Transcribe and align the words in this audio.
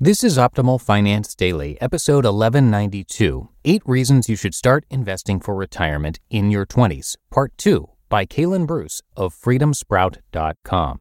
This 0.01 0.23
is 0.23 0.39
Optimal 0.39 0.81
Finance 0.81 1.34
Daily, 1.34 1.77
episode 1.81 2.25
1192 2.25 3.49
Eight 3.65 3.83
Reasons 3.84 4.29
You 4.29 4.37
Should 4.37 4.55
Start 4.55 4.84
Investing 4.91 5.41
for 5.41 5.56
Retirement 5.56 6.21
in 6.31 6.51
Your 6.51 6.67
20s, 6.67 7.17
Part 7.31 7.53
2 7.59 7.89
by 8.09 8.25
Kaylin 8.25 8.67
Bruce 8.67 9.01
of 9.17 9.34
freedomsprout.com. 9.34 10.99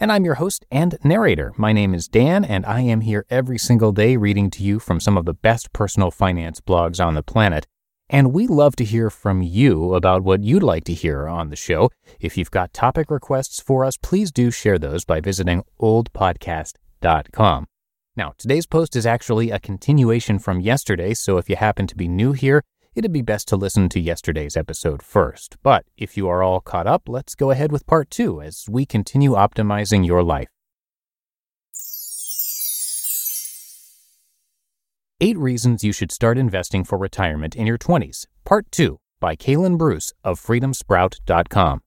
And 0.00 0.10
I'm 0.10 0.24
your 0.24 0.34
host 0.34 0.64
and 0.72 0.98
narrator. 1.04 1.52
My 1.56 1.72
name 1.72 1.94
is 1.94 2.08
Dan, 2.08 2.44
and 2.44 2.66
I 2.66 2.80
am 2.80 3.02
here 3.02 3.24
every 3.30 3.58
single 3.58 3.92
day 3.92 4.16
reading 4.16 4.50
to 4.50 4.62
you 4.64 4.80
from 4.80 4.98
some 4.98 5.16
of 5.16 5.24
the 5.24 5.34
best 5.34 5.72
personal 5.72 6.10
finance 6.10 6.60
blogs 6.60 7.04
on 7.04 7.14
the 7.14 7.22
planet. 7.22 7.68
And 8.10 8.32
we 8.32 8.48
love 8.48 8.74
to 8.76 8.84
hear 8.84 9.08
from 9.08 9.40
you 9.40 9.94
about 9.94 10.24
what 10.24 10.42
you'd 10.42 10.64
like 10.64 10.82
to 10.84 10.94
hear 10.94 11.28
on 11.28 11.48
the 11.48 11.56
show. 11.56 11.90
If 12.18 12.36
you've 12.36 12.50
got 12.50 12.74
topic 12.74 13.08
requests 13.08 13.60
for 13.60 13.84
us, 13.84 13.96
please 13.96 14.32
do 14.32 14.50
share 14.50 14.80
those 14.80 15.04
by 15.04 15.20
visiting 15.20 15.62
oldpodcast.com. 15.80 17.66
Now, 18.16 18.32
today's 18.36 18.66
post 18.66 18.96
is 18.96 19.06
actually 19.06 19.50
a 19.50 19.60
continuation 19.60 20.40
from 20.40 20.60
yesterday, 20.60 21.14
so 21.14 21.38
if 21.38 21.48
you 21.48 21.54
happen 21.54 21.86
to 21.86 21.96
be 21.96 22.08
new 22.08 22.32
here, 22.32 22.64
it'd 22.94 23.12
be 23.12 23.22
best 23.22 23.48
to 23.48 23.56
listen 23.56 23.88
to 23.90 24.00
yesterday's 24.00 24.56
episode 24.56 25.02
first. 25.02 25.56
But 25.62 25.84
if 25.96 26.16
you 26.16 26.28
are 26.28 26.42
all 26.42 26.60
caught 26.60 26.86
up, 26.86 27.08
let's 27.08 27.34
go 27.34 27.50
ahead 27.50 27.72
with 27.72 27.86
part 27.86 28.10
two 28.10 28.40
as 28.40 28.66
we 28.68 28.86
continue 28.86 29.32
optimizing 29.32 30.06
your 30.06 30.22
life. 30.22 30.48
Eight 35.20 35.38
Reasons 35.38 35.84
You 35.84 35.92
Should 35.92 36.12
Start 36.12 36.36
Investing 36.36 36.84
for 36.84 36.98
Retirement 36.98 37.54
in 37.54 37.66
Your 37.66 37.78
20s, 37.78 38.26
Part 38.44 38.70
2 38.72 38.98
by 39.20 39.36
Kaylin 39.36 39.78
Bruce 39.78 40.12
of 40.22 40.40
freedomsprout.com. 40.40 41.80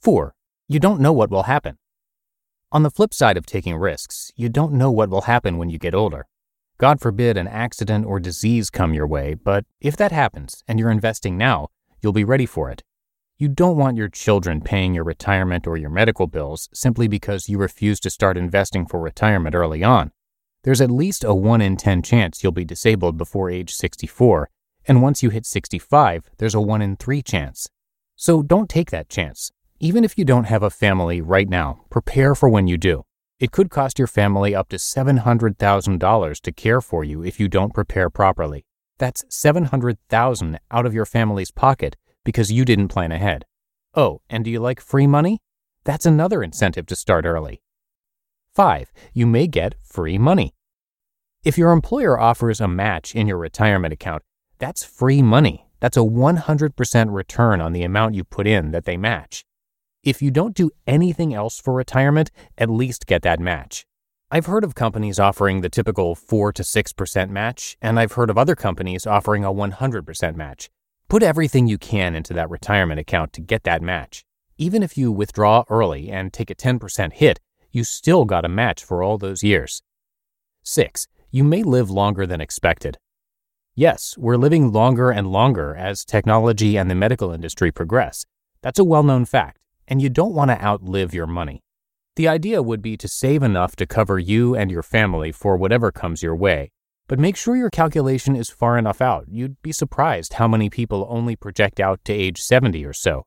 4. 0.00 0.34
You 0.68 0.78
don't 0.80 1.00
know 1.00 1.12
what 1.12 1.30
will 1.30 1.42
happen. 1.42 1.76
On 2.72 2.84
the 2.84 2.90
flip 2.90 3.12
side 3.12 3.36
of 3.36 3.44
taking 3.44 3.76
risks, 3.76 4.30
you 4.36 4.48
don't 4.48 4.72
know 4.72 4.90
what 4.90 5.10
will 5.10 5.22
happen 5.22 5.58
when 5.58 5.68
you 5.68 5.78
get 5.78 5.94
older. 5.94 6.26
God 6.80 6.98
forbid 6.98 7.36
an 7.36 7.46
accident 7.46 8.06
or 8.06 8.18
disease 8.18 8.70
come 8.70 8.94
your 8.94 9.06
way, 9.06 9.34
but 9.34 9.66
if 9.82 9.98
that 9.98 10.12
happens 10.12 10.64
and 10.66 10.78
you're 10.78 10.90
investing 10.90 11.36
now, 11.36 11.68
you'll 12.00 12.14
be 12.14 12.24
ready 12.24 12.46
for 12.46 12.70
it. 12.70 12.82
You 13.36 13.48
don't 13.48 13.76
want 13.76 13.98
your 13.98 14.08
children 14.08 14.62
paying 14.62 14.94
your 14.94 15.04
retirement 15.04 15.66
or 15.66 15.76
your 15.76 15.90
medical 15.90 16.26
bills 16.26 16.70
simply 16.72 17.06
because 17.06 17.50
you 17.50 17.58
refuse 17.58 18.00
to 18.00 18.08
start 18.08 18.38
investing 18.38 18.86
for 18.86 18.98
retirement 18.98 19.54
early 19.54 19.84
on. 19.84 20.10
There's 20.62 20.80
at 20.80 20.90
least 20.90 21.22
a 21.22 21.34
1 21.34 21.60
in 21.60 21.76
10 21.76 22.00
chance 22.00 22.42
you'll 22.42 22.52
be 22.52 22.64
disabled 22.64 23.18
before 23.18 23.50
age 23.50 23.74
64, 23.74 24.48
and 24.88 25.02
once 25.02 25.22
you 25.22 25.28
hit 25.28 25.44
65, 25.44 26.30
there's 26.38 26.54
a 26.54 26.62
1 26.62 26.80
in 26.80 26.96
3 26.96 27.20
chance. 27.20 27.68
So 28.16 28.42
don't 28.42 28.70
take 28.70 28.90
that 28.90 29.10
chance. 29.10 29.52
Even 29.80 30.02
if 30.02 30.16
you 30.16 30.24
don't 30.24 30.44
have 30.44 30.62
a 30.62 30.70
family 30.70 31.20
right 31.20 31.48
now, 31.50 31.84
prepare 31.90 32.34
for 32.34 32.48
when 32.48 32.68
you 32.68 32.78
do. 32.78 33.04
It 33.40 33.52
could 33.52 33.70
cost 33.70 33.98
your 33.98 34.06
family 34.06 34.54
up 34.54 34.68
to 34.68 34.76
$700,000 34.76 36.40
to 36.42 36.52
care 36.52 36.80
for 36.82 37.02
you 37.02 37.24
if 37.24 37.40
you 37.40 37.48
don't 37.48 37.72
prepare 37.72 38.10
properly. 38.10 38.66
That's 38.98 39.24
700,000 39.30 40.60
out 40.70 40.84
of 40.84 40.92
your 40.92 41.06
family's 41.06 41.50
pocket 41.50 41.96
because 42.22 42.52
you 42.52 42.66
didn't 42.66 42.88
plan 42.88 43.12
ahead. 43.12 43.46
Oh, 43.94 44.20
and 44.28 44.44
do 44.44 44.50
you 44.50 44.60
like 44.60 44.78
free 44.78 45.06
money? 45.06 45.38
That's 45.84 46.04
another 46.04 46.42
incentive 46.42 46.84
to 46.88 46.96
start 46.96 47.24
early. 47.24 47.62
5. 48.54 48.92
You 49.14 49.26
may 49.26 49.46
get 49.46 49.74
free 49.82 50.18
money. 50.18 50.52
If 51.42 51.56
your 51.56 51.72
employer 51.72 52.20
offers 52.20 52.60
a 52.60 52.68
match 52.68 53.14
in 53.14 53.26
your 53.26 53.38
retirement 53.38 53.94
account, 53.94 54.22
that's 54.58 54.84
free 54.84 55.22
money. 55.22 55.66
That's 55.80 55.96
a 55.96 56.00
100% 56.00 57.14
return 57.14 57.62
on 57.62 57.72
the 57.72 57.84
amount 57.84 58.16
you 58.16 58.24
put 58.24 58.46
in 58.46 58.72
that 58.72 58.84
they 58.84 58.98
match. 58.98 59.46
If 60.02 60.22
you 60.22 60.30
don't 60.30 60.54
do 60.54 60.70
anything 60.86 61.34
else 61.34 61.60
for 61.60 61.74
retirement, 61.74 62.30
at 62.56 62.70
least 62.70 63.06
get 63.06 63.20
that 63.20 63.38
match. 63.38 63.84
I've 64.30 64.46
heard 64.46 64.64
of 64.64 64.74
companies 64.74 65.18
offering 65.18 65.60
the 65.60 65.68
typical 65.68 66.14
4 66.14 66.54
to 66.54 66.62
6% 66.62 67.28
match, 67.28 67.76
and 67.82 68.00
I've 68.00 68.12
heard 68.12 68.30
of 68.30 68.38
other 68.38 68.56
companies 68.56 69.06
offering 69.06 69.44
a 69.44 69.52
100% 69.52 70.36
match. 70.36 70.70
Put 71.10 71.22
everything 71.22 71.66
you 71.66 71.76
can 71.76 72.14
into 72.14 72.32
that 72.32 72.48
retirement 72.48 72.98
account 72.98 73.34
to 73.34 73.42
get 73.42 73.64
that 73.64 73.82
match. 73.82 74.24
Even 74.56 74.82
if 74.82 74.96
you 74.96 75.12
withdraw 75.12 75.64
early 75.68 76.08
and 76.10 76.32
take 76.32 76.50
a 76.50 76.54
10% 76.54 77.12
hit, 77.12 77.38
you 77.70 77.84
still 77.84 78.24
got 78.24 78.46
a 78.46 78.48
match 78.48 78.82
for 78.82 79.02
all 79.02 79.18
those 79.18 79.42
years. 79.42 79.82
6. 80.62 81.08
You 81.30 81.44
may 81.44 81.62
live 81.62 81.90
longer 81.90 82.26
than 82.26 82.40
expected. 82.40 82.96
Yes, 83.74 84.16
we're 84.16 84.38
living 84.38 84.72
longer 84.72 85.10
and 85.10 85.26
longer 85.26 85.76
as 85.76 86.06
technology 86.06 86.78
and 86.78 86.90
the 86.90 86.94
medical 86.94 87.32
industry 87.32 87.70
progress. 87.70 88.24
That's 88.62 88.78
a 88.78 88.84
well 88.84 89.02
known 89.02 89.26
fact 89.26 89.59
and 89.90 90.00
you 90.00 90.08
don't 90.08 90.32
want 90.32 90.50
to 90.50 90.64
outlive 90.64 91.12
your 91.12 91.26
money. 91.26 91.60
The 92.16 92.28
idea 92.28 92.62
would 92.62 92.80
be 92.80 92.96
to 92.96 93.08
save 93.08 93.42
enough 93.42 93.76
to 93.76 93.86
cover 93.86 94.18
you 94.18 94.54
and 94.54 94.70
your 94.70 94.82
family 94.82 95.32
for 95.32 95.56
whatever 95.56 95.90
comes 95.90 96.22
your 96.22 96.36
way, 96.36 96.70
but 97.08 97.18
make 97.18 97.36
sure 97.36 97.56
your 97.56 97.70
calculation 97.70 98.36
is 98.36 98.48
far 98.50 98.78
enough 98.78 99.00
out. 99.00 99.26
You'd 99.28 99.60
be 99.62 99.72
surprised 99.72 100.34
how 100.34 100.46
many 100.46 100.70
people 100.70 101.06
only 101.10 101.34
project 101.34 101.80
out 101.80 102.00
to 102.04 102.12
age 102.12 102.40
70 102.40 102.84
or 102.86 102.92
so. 102.92 103.26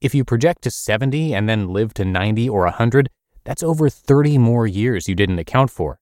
If 0.00 0.14
you 0.14 0.24
project 0.24 0.62
to 0.62 0.70
70 0.70 1.34
and 1.34 1.48
then 1.48 1.68
live 1.68 1.92
to 1.94 2.04
90 2.04 2.48
or 2.48 2.62
100, 2.64 3.10
that's 3.44 3.62
over 3.62 3.90
30 3.90 4.38
more 4.38 4.66
years 4.66 5.08
you 5.08 5.14
didn't 5.14 5.38
account 5.38 5.70
for. 5.70 5.98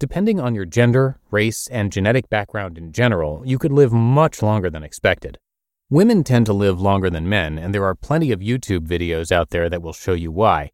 Depending 0.00 0.40
on 0.40 0.54
your 0.54 0.64
gender, 0.64 1.20
race, 1.30 1.68
and 1.68 1.92
genetic 1.92 2.28
background 2.28 2.76
in 2.76 2.92
general, 2.92 3.42
you 3.44 3.58
could 3.58 3.72
live 3.72 3.92
much 3.92 4.42
longer 4.42 4.68
than 4.68 4.82
expected. 4.82 5.38
Women 5.90 6.24
tend 6.24 6.46
to 6.46 6.54
live 6.54 6.80
longer 6.80 7.10
than 7.10 7.28
men, 7.28 7.58
and 7.58 7.74
there 7.74 7.84
are 7.84 7.94
plenty 7.94 8.32
of 8.32 8.40
YouTube 8.40 8.86
videos 8.86 9.30
out 9.30 9.50
there 9.50 9.68
that 9.68 9.82
will 9.82 9.92
show 9.92 10.14
you 10.14 10.32
why. 10.32 10.70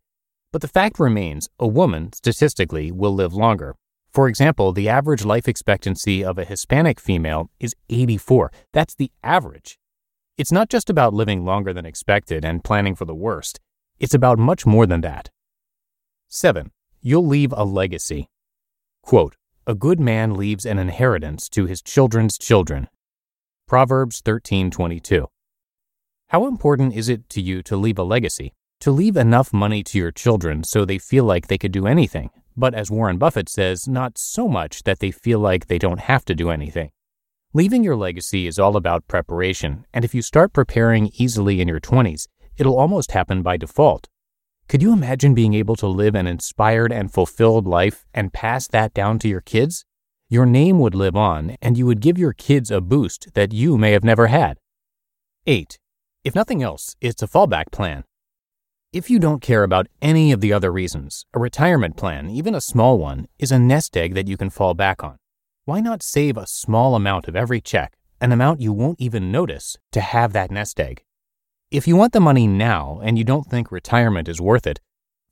But 0.52 0.62
the 0.62 0.68
fact 0.68 1.00
remains 1.00 1.48
a 1.58 1.66
woman, 1.66 2.12
statistically, 2.12 2.92
will 2.92 3.12
live 3.12 3.34
longer. 3.34 3.74
For 4.12 4.28
example, 4.28 4.72
the 4.72 4.88
average 4.88 5.24
life 5.24 5.48
expectancy 5.48 6.24
of 6.24 6.38
a 6.38 6.44
Hispanic 6.44 7.00
female 7.00 7.50
is 7.58 7.74
84. 7.88 8.52
That's 8.72 8.94
the 8.94 9.10
average. 9.24 9.78
It's 10.38 10.52
not 10.52 10.68
just 10.68 10.88
about 10.88 11.12
living 11.12 11.44
longer 11.44 11.72
than 11.72 11.86
expected 11.86 12.44
and 12.44 12.62
planning 12.62 12.94
for 12.94 13.04
the 13.04 13.14
worst, 13.14 13.58
it's 13.98 14.14
about 14.14 14.38
much 14.38 14.64
more 14.64 14.86
than 14.86 15.00
that. 15.02 15.28
7. 16.28 16.70
You'll 17.02 17.26
leave 17.26 17.52
a 17.56 17.64
legacy. 17.64 18.28
Quote, 19.02 19.34
a 19.66 19.74
good 19.74 19.98
man 19.98 20.34
leaves 20.34 20.64
an 20.64 20.78
inheritance 20.78 21.48
to 21.50 21.66
his 21.66 21.82
children's 21.82 22.38
children, 22.38 22.88
Proverbs 23.70 24.20
13:22. 24.22 25.28
How 26.30 26.48
important 26.48 26.92
is 26.92 27.08
it 27.08 27.28
to 27.28 27.40
you 27.40 27.62
to 27.62 27.76
leave 27.76 28.00
a 28.00 28.02
legacy? 28.02 28.52
To 28.80 28.90
leave 28.90 29.16
enough 29.16 29.52
money 29.52 29.84
to 29.84 29.96
your 29.96 30.10
children 30.10 30.64
so 30.64 30.84
they 30.84 30.98
feel 30.98 31.22
like 31.22 31.46
they 31.46 31.56
could 31.56 31.70
do 31.70 31.86
anything, 31.86 32.30
but 32.56 32.74
as 32.74 32.90
Warren 32.90 33.16
Buffett 33.16 33.48
says, 33.48 33.86
not 33.86 34.18
so 34.18 34.48
much 34.48 34.82
that 34.82 34.98
they 34.98 35.12
feel 35.12 35.38
like 35.38 35.68
they 35.68 35.78
don't 35.78 36.00
have 36.00 36.24
to 36.24 36.34
do 36.34 36.50
anything. 36.50 36.90
Leaving 37.52 37.84
your 37.84 37.94
legacy 37.94 38.48
is 38.48 38.58
all 38.58 38.76
about 38.76 39.06
preparation, 39.06 39.86
and 39.94 40.04
if 40.04 40.16
you 40.16 40.20
start 40.20 40.52
preparing 40.52 41.12
easily 41.14 41.60
in 41.60 41.68
your 41.68 41.78
20s, 41.78 42.26
it'll 42.56 42.76
almost 42.76 43.12
happen 43.12 43.40
by 43.40 43.56
default. 43.56 44.08
Could 44.66 44.82
you 44.82 44.92
imagine 44.92 45.32
being 45.32 45.54
able 45.54 45.76
to 45.76 45.86
live 45.86 46.16
an 46.16 46.26
inspired 46.26 46.90
and 46.90 47.12
fulfilled 47.12 47.68
life 47.68 48.04
and 48.12 48.32
pass 48.32 48.66
that 48.66 48.92
down 48.94 49.20
to 49.20 49.28
your 49.28 49.40
kids? 49.40 49.84
Your 50.32 50.46
name 50.46 50.78
would 50.78 50.94
live 50.94 51.16
on, 51.16 51.56
and 51.60 51.76
you 51.76 51.86
would 51.86 52.00
give 52.00 52.16
your 52.16 52.32
kids 52.32 52.70
a 52.70 52.80
boost 52.80 53.34
that 53.34 53.52
you 53.52 53.76
may 53.76 53.90
have 53.90 54.04
never 54.04 54.28
had. 54.28 54.58
8. 55.44 55.76
If 56.22 56.36
nothing 56.36 56.62
else, 56.62 56.94
it's 57.00 57.20
a 57.20 57.26
fallback 57.26 57.72
plan. 57.72 58.04
If 58.92 59.10
you 59.10 59.18
don't 59.18 59.42
care 59.42 59.64
about 59.64 59.88
any 60.00 60.30
of 60.30 60.40
the 60.40 60.52
other 60.52 60.70
reasons, 60.70 61.26
a 61.34 61.40
retirement 61.40 61.96
plan, 61.96 62.30
even 62.30 62.54
a 62.54 62.60
small 62.60 62.96
one, 62.96 63.26
is 63.40 63.50
a 63.50 63.58
nest 63.58 63.96
egg 63.96 64.14
that 64.14 64.28
you 64.28 64.36
can 64.36 64.50
fall 64.50 64.72
back 64.72 65.02
on. 65.02 65.16
Why 65.64 65.80
not 65.80 66.00
save 66.00 66.36
a 66.36 66.46
small 66.46 66.94
amount 66.94 67.26
of 67.26 67.34
every 67.34 67.60
check, 67.60 67.96
an 68.20 68.30
amount 68.30 68.60
you 68.60 68.72
won't 68.72 69.00
even 69.00 69.32
notice, 69.32 69.78
to 69.90 70.00
have 70.00 70.32
that 70.32 70.52
nest 70.52 70.78
egg? 70.78 71.02
If 71.72 71.88
you 71.88 71.96
want 71.96 72.12
the 72.12 72.20
money 72.20 72.46
now 72.46 73.00
and 73.02 73.18
you 73.18 73.24
don't 73.24 73.50
think 73.50 73.72
retirement 73.72 74.28
is 74.28 74.40
worth 74.40 74.68
it, 74.68 74.78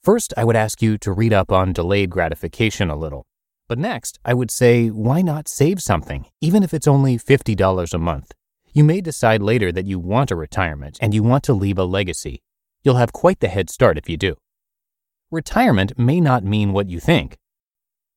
first 0.03 0.35
I 0.37 0.43
would 0.43 0.57
ask 0.57 0.83
you 0.83 0.99
to 0.99 1.13
read 1.13 1.33
up 1.33 1.53
on 1.53 1.73
delayed 1.73 2.11
gratification 2.11 2.91
a 2.91 2.97
little. 2.97 3.28
But 3.69 3.79
next, 3.79 4.19
I 4.25 4.33
would 4.33 4.51
say, 4.51 4.89
why 4.89 5.21
not 5.21 5.47
save 5.47 5.83
something, 5.83 6.25
even 6.41 6.63
if 6.63 6.73
it's 6.73 6.89
only 6.89 7.19
$50 7.19 7.93
a 7.93 7.99
month? 7.99 8.33
You 8.73 8.83
may 8.83 9.03
decide 9.03 9.43
later 9.43 9.71
that 9.73 9.85
you 9.85 9.99
want 9.99 10.31
a 10.31 10.37
retirement 10.37 10.99
and 11.03 11.13
you 11.13 11.23
want 11.23 11.45
to 11.45 11.53
leave 11.53 11.77
a 11.77 11.85
legacy. 11.85 12.43
You'll 12.83 12.97
have 12.97 13.13
quite 13.13 13.41
the 13.41 13.49
head 13.49 13.69
start 13.69 13.99
if 13.99 14.09
you 14.09 14.17
do. 14.17 14.37
Retirement 15.31 15.99
may 15.99 16.19
not 16.19 16.45
mean 16.45 16.73
what 16.73 16.89
you 16.89 16.99
think. 16.99 17.37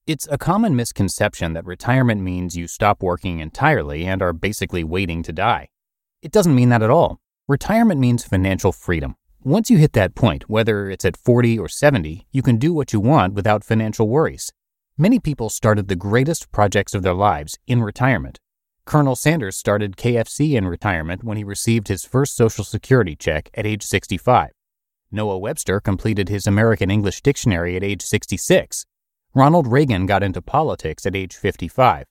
It's 0.07 0.27
a 0.31 0.37
common 0.37 0.73
misconception 0.73 1.51
that 1.53 1.65
retirement 1.65 2.21
means 2.21 2.55
you 2.55 2.67
stop 2.67 3.03
working 3.03 3.39
entirely 3.39 4.05
and 4.05 4.21
are 4.21 4.33
basically 4.33 4.85
waiting 4.85 5.21
to 5.23 5.33
die. 5.33 5.67
It 6.21 6.31
doesn't 6.31 6.55
mean 6.55 6.69
that 6.69 6.81
at 6.81 6.89
all. 6.89 7.19
Retirement 7.49 7.99
means 7.99 8.23
financial 8.23 8.71
freedom. 8.71 9.15
Once 9.43 9.69
you 9.69 9.77
hit 9.77 9.91
that 9.93 10.15
point, 10.15 10.49
whether 10.49 10.89
it's 10.89 11.03
at 11.03 11.17
40 11.17 11.59
or 11.59 11.67
70, 11.67 12.27
you 12.31 12.41
can 12.41 12.57
do 12.57 12.73
what 12.73 12.93
you 12.93 13.01
want 13.01 13.33
without 13.33 13.65
financial 13.65 14.07
worries. 14.07 14.53
Many 15.01 15.17
people 15.17 15.49
started 15.49 15.87
the 15.87 15.95
greatest 15.95 16.51
projects 16.51 16.93
of 16.93 17.01
their 17.01 17.15
lives 17.15 17.57
in 17.65 17.81
retirement. 17.81 18.37
Colonel 18.85 19.15
Sanders 19.15 19.57
started 19.57 19.97
KFC 19.97 20.53
in 20.53 20.67
retirement 20.67 21.23
when 21.23 21.37
he 21.37 21.43
received 21.43 21.87
his 21.87 22.05
first 22.05 22.35
Social 22.35 22.63
Security 22.63 23.15
check 23.15 23.49
at 23.55 23.65
age 23.65 23.81
65. 23.81 24.51
Noah 25.11 25.39
Webster 25.39 25.79
completed 25.79 26.29
his 26.29 26.45
American 26.45 26.91
English 26.91 27.23
Dictionary 27.23 27.75
at 27.75 27.83
age 27.83 28.03
66. 28.03 28.85
Ronald 29.33 29.65
Reagan 29.65 30.05
got 30.05 30.21
into 30.21 30.39
politics 30.39 31.07
at 31.07 31.15
age 31.15 31.33
55. 31.33 32.05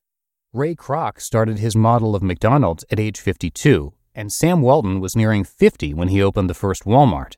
Ray 0.53 0.75
Kroc 0.75 1.21
started 1.21 1.61
his 1.61 1.77
model 1.77 2.17
of 2.17 2.25
McDonald's 2.25 2.85
at 2.91 2.99
age 2.99 3.21
52, 3.21 3.93
and 4.17 4.33
Sam 4.33 4.63
Walton 4.63 4.99
was 4.99 5.15
nearing 5.15 5.45
50 5.45 5.95
when 5.95 6.09
he 6.09 6.21
opened 6.21 6.51
the 6.51 6.55
first 6.55 6.83
Walmart. 6.83 7.35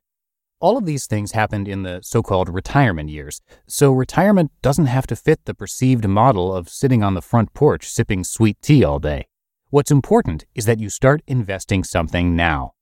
All 0.63 0.79
of 0.79 0.87
these 0.87 1.09
things 1.09 1.33
happened 1.33 1.67
in 1.67 1.83
the 1.83 1.99
so 2.05 2.23
called 2.23 2.49
retirement 2.49 3.11
years, 3.11 3.41
so 3.67 3.91
retirement 3.91 4.53
doesn't 4.63 4.87
have 4.87 5.09
to 5.09 5.17
fit 5.17 5.45
the 5.45 5.55
perceived 5.55 6.07
model 6.07 6.55
of 6.55 6.69
sitting 6.69 7.03
on 7.03 7.15
the 7.15 7.21
front 7.21 7.53
porch 7.53 7.89
sipping 7.89 8.23
sweet 8.23 8.63
tea 8.63 8.85
all 8.85 9.01
day. 9.01 9.27
What's 9.71 9.91
important 9.91 10.45
is 10.55 10.65
that 10.67 10.79
you 10.79 10.89
start 10.89 11.21
investing 11.27 11.83
something 11.83 12.37
now. 12.37 12.75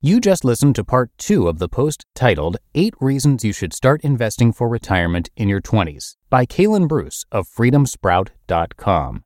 You 0.00 0.18
just 0.18 0.42
listened 0.42 0.74
to 0.76 0.84
part 0.84 1.10
two 1.18 1.46
of 1.46 1.58
the 1.58 1.68
post 1.68 2.06
titled 2.14 2.56
Eight 2.74 2.94
Reasons 3.00 3.44
You 3.44 3.52
Should 3.52 3.74
Start 3.74 4.00
Investing 4.00 4.50
for 4.54 4.66
Retirement 4.66 5.28
in 5.36 5.50
Your 5.50 5.60
20s 5.60 6.16
by 6.30 6.46
Kaylin 6.46 6.88
Bruce 6.88 7.26
of 7.30 7.46
freedomsprout.com. 7.46 9.25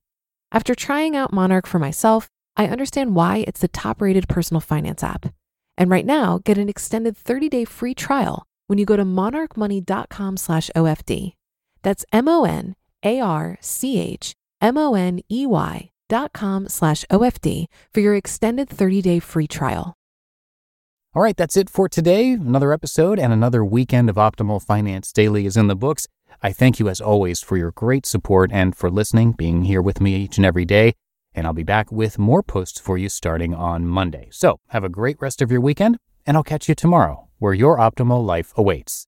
After 0.51 0.75
trying 0.75 1.15
out 1.15 1.31
Monarch 1.31 1.65
for 1.65 1.79
myself, 1.79 2.27
I 2.57 2.67
understand 2.67 3.15
why 3.15 3.45
it's 3.47 3.61
the 3.61 3.69
top 3.69 4.01
rated 4.01 4.27
personal 4.27 4.59
finance 4.59 5.01
app. 5.01 5.33
And 5.77 5.89
right 5.89 6.05
now, 6.05 6.41
get 6.43 6.57
an 6.57 6.67
extended 6.67 7.15
30 7.15 7.47
day 7.47 7.65
free 7.65 7.93
trial 7.93 8.45
when 8.67 8.77
you 8.77 8.85
go 8.85 8.97
to 8.97 9.05
monarchmoney.com 9.05 10.37
slash 10.37 10.69
OFD. 10.75 11.33
That's 11.83 12.05
M 12.11 12.27
O 12.27 12.43
N 12.43 12.75
A 13.03 13.21
R 13.21 13.57
C 13.61 13.97
H 13.97 14.33
M 14.59 14.77
O 14.77 14.93
N 14.93 15.21
E 15.31 15.45
Y 15.45 15.89
dot 16.09 16.33
com 16.33 16.67
slash 16.67 17.05
OFD 17.09 17.67
for 17.93 18.01
your 18.01 18.15
extended 18.15 18.69
30 18.69 19.01
day 19.01 19.19
free 19.19 19.47
trial. 19.47 19.95
All 21.13 21.21
right, 21.21 21.35
that's 21.35 21.57
it 21.57 21.69
for 21.69 21.89
today. 21.89 22.31
Another 22.31 22.71
episode 22.71 23.19
and 23.19 23.33
another 23.33 23.65
weekend 23.65 24.09
of 24.09 24.15
Optimal 24.17 24.61
Finance 24.61 25.11
Daily 25.11 25.45
is 25.45 25.57
in 25.57 25.67
the 25.67 25.75
books. 25.75 26.07
I 26.41 26.51
thank 26.51 26.79
you 26.79 26.89
as 26.89 27.01
always 27.01 27.41
for 27.41 27.57
your 27.57 27.71
great 27.71 28.05
support 28.05 28.51
and 28.51 28.75
for 28.75 28.89
listening, 28.89 29.33
being 29.33 29.63
here 29.63 29.81
with 29.81 30.01
me 30.01 30.15
each 30.15 30.37
and 30.37 30.45
every 30.45 30.65
day. 30.65 30.93
And 31.33 31.45
I'll 31.45 31.53
be 31.53 31.63
back 31.63 31.91
with 31.91 32.19
more 32.19 32.43
posts 32.43 32.79
for 32.79 32.97
you 32.97 33.09
starting 33.09 33.53
on 33.53 33.87
Monday. 33.87 34.29
So 34.31 34.59
have 34.69 34.83
a 34.83 34.89
great 34.89 35.17
rest 35.21 35.41
of 35.41 35.51
your 35.51 35.61
weekend, 35.61 35.97
and 36.25 36.35
I'll 36.35 36.43
catch 36.43 36.67
you 36.67 36.75
tomorrow 36.75 37.27
where 37.39 37.53
your 37.53 37.77
optimal 37.77 38.25
life 38.25 38.53
awaits. 38.55 39.07